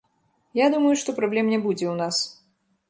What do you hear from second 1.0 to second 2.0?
што праблем не будзе ў